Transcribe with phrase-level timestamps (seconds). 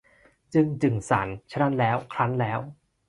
[0.53, 2.59] จึง จึ่ง สัน ฉะนั้นแล้ว ครั้นแล้ว